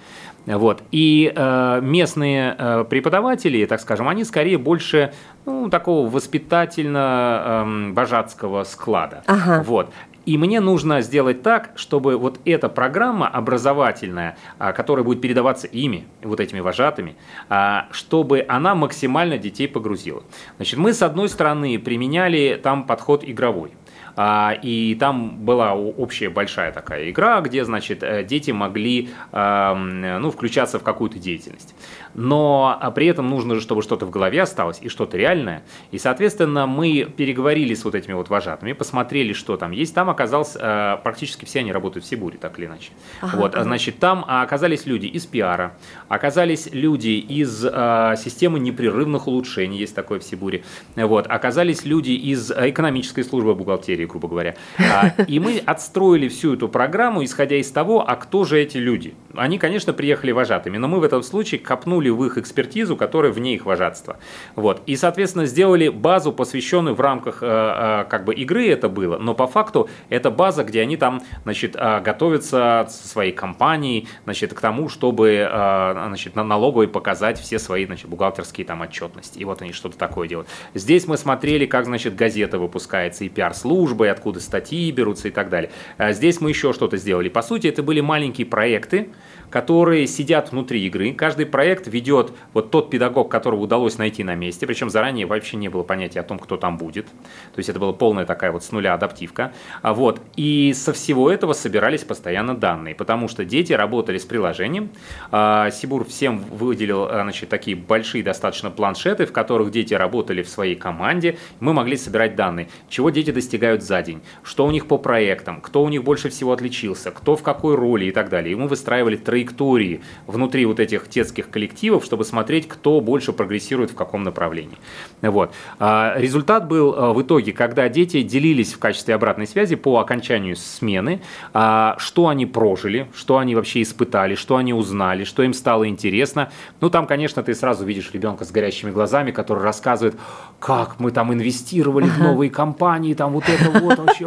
[0.46, 0.82] Вот.
[0.92, 5.12] И э, местные э, преподаватели, так скажем, они скорее больше
[5.44, 9.24] ну, такого воспитательно-божатского склада.
[9.26, 9.64] Ага.
[9.66, 9.90] Вот.
[10.26, 16.06] И мне нужно сделать так, чтобы вот эта программа образовательная, а, которая будет передаваться ими,
[16.22, 17.16] вот этими вожатыми,
[17.48, 20.24] а, чтобы она максимально детей погрузила.
[20.56, 23.70] Значит, мы с одной стороны применяли там подход игровой.
[24.16, 30.78] А, и там была общая большая такая игра, где, значит, э, дети могли ну, включаться
[30.78, 31.74] в какую-то деятельность
[32.16, 35.62] но а, при этом нужно, чтобы что-то в голове осталось и что-то реальное.
[35.90, 39.94] И, соответственно, мы переговорили с вот этими вот вожатыми, посмотрели, что там есть.
[39.94, 42.92] Там оказалось, э, практически все они работают в Сибуре, так или иначе.
[43.20, 43.64] Ага, вот, ага.
[43.64, 45.76] значит, там оказались люди из пиара,
[46.08, 50.64] оказались люди из э, системы непрерывных улучшений, есть такое в Сибуре.
[50.96, 54.56] Вот, оказались люди из экономической службы бухгалтерии, грубо говоря.
[54.78, 59.14] А, и мы отстроили всю эту программу, исходя из того, а кто же эти люди.
[59.34, 63.54] Они, конечно, приехали вожатыми, но мы в этом случае копнули в их экспертизу, которая вне
[63.54, 64.18] их вожатства.
[64.54, 64.82] Вот.
[64.86, 69.34] И, соответственно, сделали базу, посвященную в рамках э, э, как бы игры это было, но
[69.34, 74.60] по факту это база, где они там значит, э, готовятся со своей компанией значит, к
[74.60, 79.38] тому, чтобы значит, на налоговой показать все свои значит, бухгалтерские там отчетности.
[79.38, 80.48] И вот они что-то такое делают.
[80.74, 85.48] Здесь мы смотрели, как значит, газета выпускается, и пиар-службы, и откуда статьи берутся и так
[85.48, 85.70] далее.
[86.10, 87.28] Здесь мы еще что-то сделали.
[87.28, 89.08] По сути, это были маленькие проекты,
[89.50, 91.12] которые сидят внутри игры.
[91.12, 95.68] Каждый проект ведет вот тот педагог, которого удалось найти на месте, причем заранее вообще не
[95.68, 97.06] было понятия о том, кто там будет.
[97.06, 99.52] То есть это была полная такая вот с нуля адаптивка.
[99.82, 100.20] А вот.
[100.36, 104.90] И со всего этого собирались постоянно данные, потому что дети работали с приложением.
[105.30, 110.74] А, Сибур всем выделил значит, такие большие достаточно планшеты, в которых дети работали в своей
[110.74, 111.38] команде.
[111.60, 115.82] Мы могли собирать данные, чего дети достигают за день, что у них по проектам, кто
[115.82, 118.52] у них больше всего отличился, кто в какой роли и так далее.
[118.52, 123.94] И мы выстраивали траектории внутри вот этих детских коллективов, чтобы смотреть, кто больше прогрессирует в
[123.94, 124.78] каком направлении.
[125.20, 125.52] Вот.
[125.78, 130.56] А, результат был а, в итоге, когда дети делились в качестве обратной связи по окончанию
[130.56, 131.20] смены,
[131.52, 136.50] а, что они прожили, что они вообще испытали, что они узнали, что им стало интересно.
[136.80, 140.16] Ну, там, конечно, ты сразу видишь ребенка с горящими глазами, который рассказывает,
[140.58, 144.24] как мы там инвестировали в новые компании, там вот это вот вообще,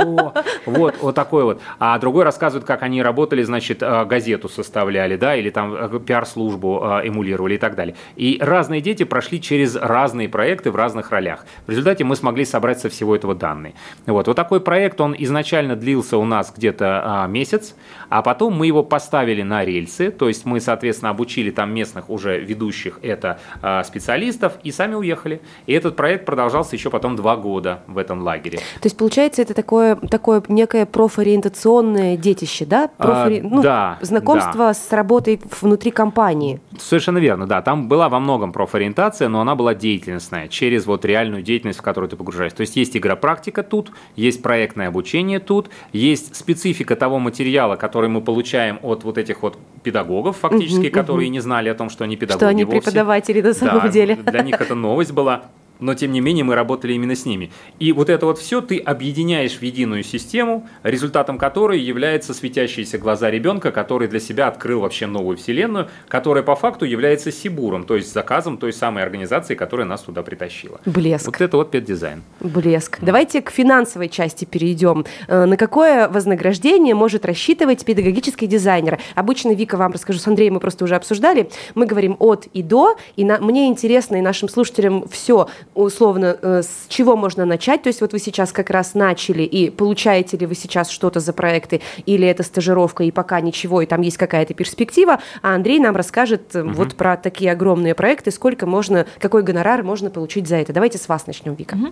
[0.66, 1.62] вот, вот такой вот.
[1.80, 7.08] А другой рассказывает, как они работали, значит, газету составляли, да, или там э, пиар-службу э,
[7.08, 7.96] эмулировали и так далее.
[8.16, 11.46] И разные дети прошли через разные проекты в разных ролях.
[11.68, 13.74] В результате мы смогли собрать со всего этого данные.
[14.06, 17.76] Вот, вот такой проект, он изначально длился у нас где-то а, месяц,
[18.10, 22.40] а потом мы его поставили на рельсы, то есть мы, соответственно, обучили там местных уже
[22.40, 25.42] ведущих это а, специалистов и сами уехали.
[25.66, 28.58] И этот проект продолжался еще потом два года в этом лагере.
[28.58, 32.90] То есть, получается, это такое, такое некое профориентационное детище, да?
[32.98, 33.40] Профори...
[33.40, 33.98] А, ну, да.
[34.02, 34.74] Знакомство да.
[34.74, 36.60] с работой внутри компании.
[36.78, 37.62] Совершенно верно, да.
[37.62, 42.10] Там была во многом профориентация, но она была деятельностная, через вот реальную деятельность, в которую
[42.10, 42.58] ты погружаешься.
[42.58, 48.22] То есть есть игропрактика тут, есть проектное обучение тут, есть специфика того материала, который мы
[48.22, 51.34] получаем от вот этих вот педагогов, фактически, угу, которые угу.
[51.34, 52.40] не знали о том, что они педагоги.
[52.40, 52.82] Что они вовсе.
[52.82, 54.16] преподаватели на самом да, деле.
[54.16, 55.44] Для них это новость была
[55.80, 57.52] но тем не менее мы работали именно с ними.
[57.80, 63.32] И вот это вот все ты объединяешь в единую систему, результатом которой является светящиеся глаза
[63.32, 68.14] ребенка, который для себя открыл вообще новую вселенную, которая по факту является Сибуром, то есть
[68.14, 70.80] заказом той самой организации, которая нас туда притащила.
[70.86, 71.26] Блеск.
[71.26, 72.24] Вот это вот педдизайн.
[72.40, 73.00] Блеск.
[73.00, 73.06] Mm.
[73.06, 75.06] Давайте к финансовой части перейдем.
[75.28, 79.00] Э, на какое вознаграждение может рассчитывать педагогический дизайнер?
[79.16, 81.50] Обычно, Вика, вам расскажу, с Андреем мы просто уже обсуждали.
[81.76, 85.48] Мы говорим от и до, и на, мне интересно и нашим слушателям все
[85.84, 87.84] условно, э, с чего можно начать?
[87.84, 91.34] То есть вот вы сейчас как раз начали, и получаете ли вы сейчас что-то за
[91.34, 95.96] проекты, или это стажировка, и пока ничего, и там есть какая-то перспектива, а Андрей нам
[95.96, 96.70] расскажет угу.
[96.70, 100.74] вот про такие огромные проекты, сколько можно, какой гонорар можно получить за это.
[100.74, 101.76] Давайте с вас начнем, Вика.
[101.76, 101.88] Угу.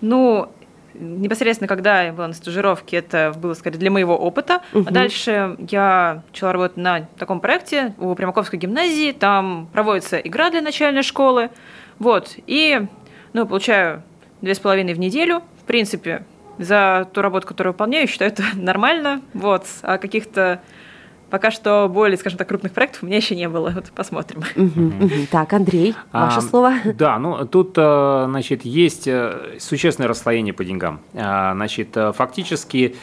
[0.00, 0.48] Ну,
[0.94, 4.62] непосредственно, когда я была на стажировке, это было, скорее, для моего опыта.
[4.72, 4.84] Угу.
[4.88, 9.12] А дальше я начала работать на таком проекте у Примаковской гимназии.
[9.12, 11.50] Там проводится игра для начальной школы.
[11.98, 12.34] Вот.
[12.46, 12.86] И
[13.32, 14.02] ну, получаю
[14.40, 15.42] две с половиной в неделю.
[15.62, 16.24] В принципе,
[16.58, 19.22] за ту работу, которую выполняю, считаю это нормально.
[19.34, 19.64] Вот.
[19.82, 20.60] А каких-то
[21.30, 23.70] Пока что более, скажем так, крупных проектов у меня еще не было.
[23.70, 24.42] Вот посмотрим.
[25.30, 26.74] Так, Андрей, ваше а, слово.
[26.94, 31.00] Да, ну тут, э, значит, есть э, существенное расслоение по деньгам.
[31.14, 32.96] А, значит, э, фактически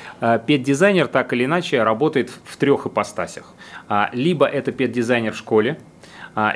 [0.47, 3.53] педдизайнер так или иначе работает в трех ипостасях.
[4.11, 5.79] Либо это педдизайнер в школе,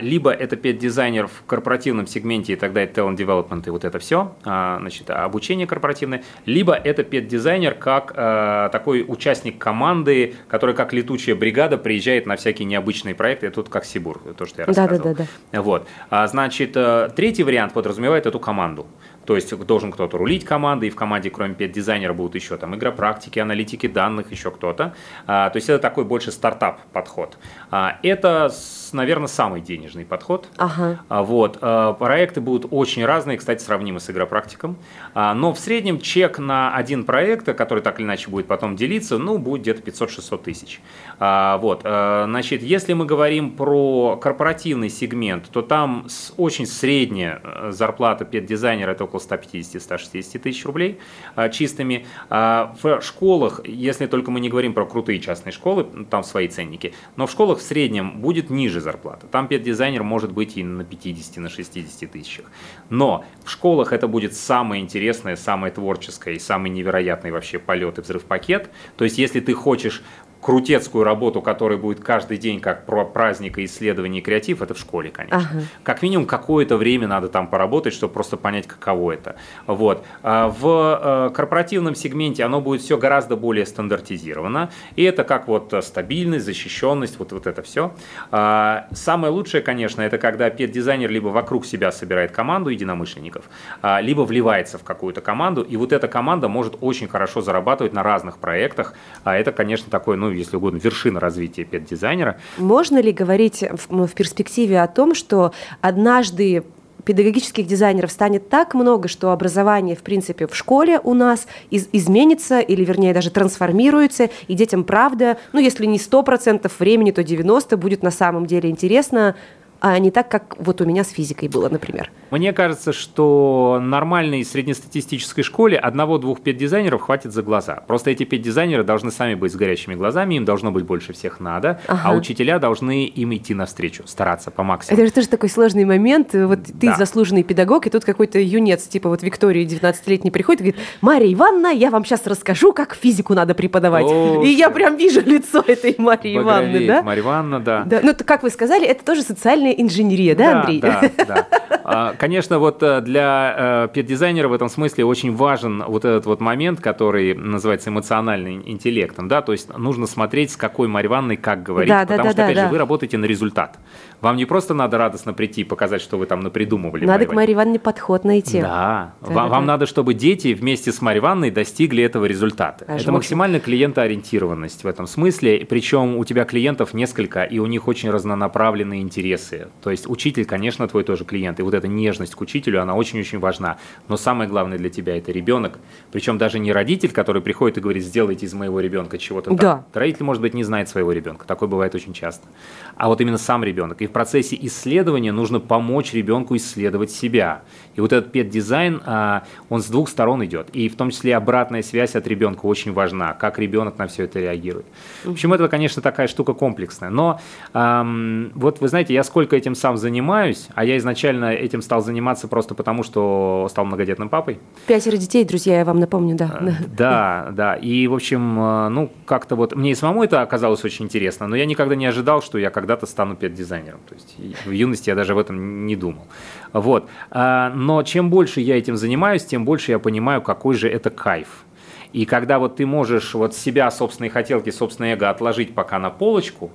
[0.02, 4.36] либо это пет-дизайнер в корпоративном сегменте, и тогда это talent development и вот это все,
[4.44, 11.36] а, значит, обучение корпоративное, либо это пет-дизайнер как а, такой участник команды, который как летучая
[11.36, 14.98] бригада приезжает на всякие необычные проекты, это тут как Сибур, то, что я рассказывал.
[14.98, 15.28] Да, да, да.
[15.52, 15.62] да.
[15.62, 15.88] Вот.
[16.28, 18.88] Значит, э, третий вариант подразумевает эту команду.
[19.30, 23.38] То есть должен кто-то рулить командой, и в команде, кроме пет-дизайнера, будут еще там игропрактики,
[23.38, 24.96] аналитики данных, еще кто-то.
[25.28, 27.38] А, то есть это такой больше стартап-подход.
[27.70, 28.52] А, это,
[28.92, 30.48] наверное, самый денежный подход.
[30.58, 31.02] Ага.
[31.10, 31.60] А, вот.
[31.62, 34.78] А, проекты будут очень разные, кстати, сравнимы с игропрактиком.
[35.14, 39.20] А, но в среднем чек на один проект, который так или иначе будет потом делиться,
[39.20, 40.82] ну, будет где-то 500-600 тысяч.
[41.20, 41.82] А, вот.
[41.84, 48.90] А, значит, если мы говорим про корпоративный сегмент, то там очень средняя э, зарплата пет-дизайнера–
[48.94, 51.00] это около около 150-160 тысяч рублей
[51.36, 52.06] а, чистыми.
[52.30, 56.94] А, в школах, если только мы не говорим про крутые частные школы, там свои ценники,
[57.16, 59.28] но в школах в среднем будет ниже зарплата.
[59.28, 62.46] Там педдизайнер может быть и на 50, на 60 тысячах.
[62.90, 68.02] Но в школах это будет самое интересное, самое творческое и самый невероятный вообще полет и
[68.02, 68.70] взрыв-пакет.
[68.98, 70.02] То есть, если ты хочешь
[70.42, 74.80] крутецкую работу, которая будет каждый день как про праздник и исследование и креатив, это в
[74.80, 75.38] школе, конечно.
[75.38, 75.64] Ага.
[75.84, 79.36] Как минимум какое-то время надо там поработать, чтобы просто понять, каково это.
[79.68, 80.06] Вот.
[80.24, 85.74] А в э, корпоративном сегменте оно будет все гораздо более стандартизировано, и это как вот
[85.84, 87.94] стабильность, защищенность, вот, вот это все.
[88.32, 93.46] А, самое лучшее, конечно, это когда пет-дизайнер либо вокруг себя собирает команду единомышленников,
[93.82, 98.04] а, либо вливается в какую-то команду, и вот эта команда может очень хорошо зарабатывать на
[98.04, 102.40] разных проектах, а это, конечно, такой, ну, ну, если угодно, вершина развития педдизайнера.
[102.58, 106.64] Можно ли говорить в, в перспективе о том, что однажды
[107.06, 112.60] педагогических дизайнеров станет так много, что образование, в принципе, в школе у нас из изменится,
[112.60, 118.04] или, вернее, даже трансформируется, и детям правда, ну, если не 100% времени, то 90% будет
[118.04, 119.36] на самом деле интересно
[119.82, 122.12] а не так, как вот у меня с физикой было, например.
[122.32, 127.84] Мне кажется, что нормальной среднестатистической школе одного-двух педдизайнеров хватит за глаза.
[127.88, 131.80] Просто эти педдизайнеры должны сами быть с горящими глазами, им должно быть больше всех надо,
[131.88, 132.10] а ага.
[132.10, 135.02] а учителя должны им идти навстречу, стараться по максимуму.
[135.02, 136.34] Это же тоже такой сложный момент.
[136.34, 136.96] Вот ты да.
[136.96, 141.68] заслуженный педагог, и тут какой-то юнец, типа вот Виктории 19-летний приходит и говорит, Мария Ивановна,
[141.68, 144.06] я вам сейчас расскажу, как физику надо преподавать.
[144.06, 147.02] О, и я прям вижу лицо этой Марии Ивановны, да?
[147.02, 147.84] Мария Ивановна, да.
[147.86, 148.00] да.
[148.04, 150.82] Ну, как вы сказали, это тоже социальный социальная инженерия, да, да Андрей?
[150.82, 151.48] Да, да.
[151.84, 156.40] А, конечно, вот э, для э, педдизайнера в этом смысле очень важен вот этот вот
[156.40, 161.64] момент, который называется эмоциональным интеллектом, да, то есть нужно смотреть, с какой Марьей Ивановной как
[161.64, 163.80] говорить, да, потому да, что, да, опять же, вы работаете на результат.
[164.22, 167.06] Вам не просто надо радостно прийти и показать, что вы там напридумывали.
[167.06, 168.62] Надо к Марье Ивановне подход найти.
[168.62, 172.86] Да, да вам, да, вам надо, чтобы дети вместе с Марьей Ивановной достигли этого результата.
[172.88, 177.88] А Это максимально клиентоориентированность в этом смысле, причем у тебя клиентов несколько, и у них
[177.88, 179.68] очень разнонаправленные интересы.
[179.82, 183.40] То есть учитель, конечно, твой тоже клиент, и вот эта нежность к учителю, она очень-очень
[183.40, 183.78] важна.
[184.08, 185.80] Но самое главное для тебя это ребенок,
[186.12, 189.86] причем даже не родитель, который приходит и говорит, сделайте из моего ребенка чего-то да.
[189.94, 192.48] Родитель, может быть, не знает своего ребенка, такое бывает очень часто.
[192.96, 194.02] А вот именно сам ребенок.
[194.02, 197.62] И в процессе исследования нужно помочь ребенку исследовать себя.
[197.96, 200.70] И вот этот педдизайн, а, он с двух сторон идет.
[200.74, 204.40] И в том числе обратная связь от ребенка очень важна, как ребенок на все это
[204.40, 204.86] реагирует.
[205.24, 207.10] В общем, это, конечно, такая штука комплексная.
[207.10, 207.40] Но
[207.74, 212.76] вот вы знаете, я сколько этим сам занимаюсь, а я изначально этим стал заниматься просто
[212.76, 214.60] потому, что стал многодетным папой.
[214.88, 216.60] Пятеро детей, друзья, я вам напомню, да.
[216.60, 217.76] А, да, да.
[217.76, 221.56] И, в общем, а, ну, как-то вот мне и самому это оказалось очень интересно, но
[221.56, 223.99] я никогда не ожидал, что я когда-то стану педдизайнером.
[224.08, 224.36] То есть
[224.66, 226.28] в юности я даже об этом не думал.
[226.74, 227.10] Вот.
[227.32, 231.66] А, но чем больше я этим занимаюсь, тем больше я понимаю, какой же это кайф.
[232.14, 236.72] И когда вот ты можешь вот себя, собственные хотелки, собственное эго отложить пока на полочку,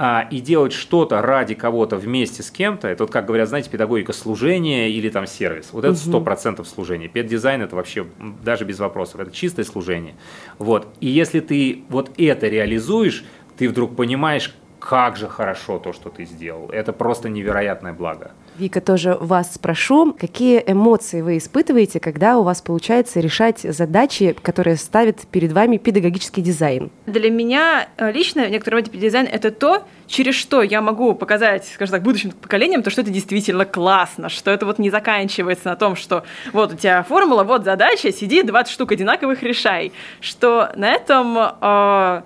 [0.00, 4.12] а, и делать что-то ради кого-то вместе с кем-то, это вот, как говорят, знаете, педагогика
[4.12, 5.70] служения или там сервис.
[5.72, 7.08] Вот это сто процентов служение.
[7.08, 8.06] Педдизайн это вообще
[8.44, 10.14] даже без вопросов, это чистое служение.
[10.58, 10.86] Вот.
[11.00, 13.24] И если ты вот это реализуешь,
[13.56, 16.70] ты вдруг понимаешь, как же хорошо то, что ты сделал.
[16.70, 18.32] Это просто невероятное благо.
[18.56, 24.76] Вика, тоже вас спрошу, какие эмоции вы испытываете, когда у вас получается решать задачи, которые
[24.76, 26.90] ставит перед вами педагогический дизайн?
[27.06, 31.68] Для меня э, лично в некотором роде дизайн— это то, через что я могу показать,
[31.72, 35.76] скажем так, будущим поколениям, то, что это действительно классно, что это вот не заканчивается на
[35.76, 40.90] том, что вот у тебя формула, вот задача, сиди, 20 штук одинаковых решай, что на
[40.90, 42.22] этом э,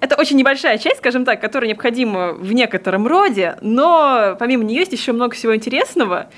[0.00, 4.92] это очень небольшая часть, скажем так, которая необходима в некотором роде, но помимо нее есть
[4.92, 6.28] еще много всего интересного.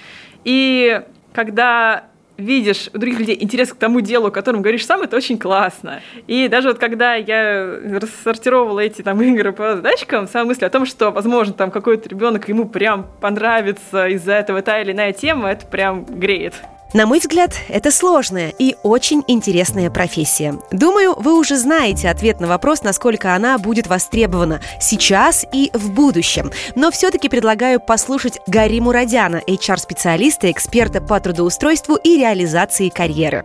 [0.44, 1.02] И
[1.32, 2.04] когда
[2.40, 6.00] видишь у других людей интерес к тому делу, о котором говоришь сам, это очень классно.
[6.26, 10.86] И даже вот когда я рассортировала эти там игры по задачкам, сама мысль о том,
[10.86, 15.66] что, возможно, там какой-то ребенок ему прям понравится из-за этого та или иная тема, это
[15.66, 16.54] прям греет.
[16.92, 20.58] На мой взгляд, это сложная и очень интересная профессия.
[20.72, 26.50] Думаю, вы уже знаете ответ на вопрос, насколько она будет востребована сейчас и в будущем.
[26.74, 33.44] Но все-таки предлагаю послушать Гарри Мурадяна, HR-специалиста, эксперта по трудоустройству и реализации карьеры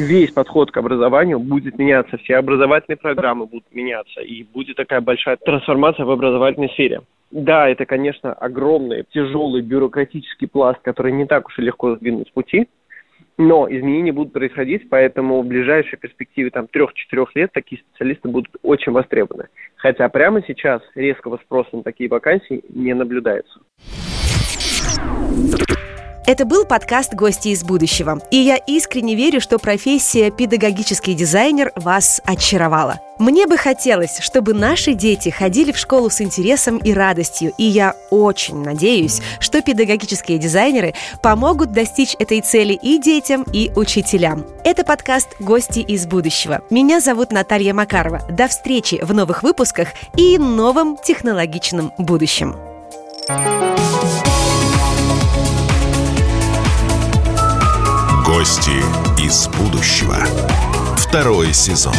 [0.00, 5.36] весь подход к образованию будет меняться, все образовательные программы будут меняться, и будет такая большая
[5.36, 7.02] трансформация в образовательной сфере.
[7.30, 12.30] Да, это, конечно, огромный, тяжелый бюрократический пласт, который не так уж и легко сдвинуть с
[12.32, 12.68] пути,
[13.38, 18.92] но изменения будут происходить, поэтому в ближайшей перспективе там трех-четырех лет такие специалисты будут очень
[18.92, 19.48] востребованы.
[19.76, 23.60] Хотя прямо сейчас резкого спроса на такие вакансии не наблюдается.
[26.30, 28.20] Это был подкаст «Гости из будущего».
[28.30, 33.00] И я искренне верю, что профессия педагогический дизайнер вас очаровала.
[33.18, 37.96] Мне бы хотелось, чтобы наши дети ходили в школу с интересом и радостью, и я
[38.10, 44.46] очень надеюсь, что педагогические дизайнеры помогут достичь этой цели и детям, и учителям.
[44.62, 46.62] Это подкаст «Гости из будущего».
[46.70, 48.20] Меня зовут Наталья Макарова.
[48.30, 52.54] До встречи в новых выпусках и новом технологичном будущем.
[58.32, 58.80] Гости
[59.20, 60.16] из будущего.
[60.96, 61.96] Второй сезон.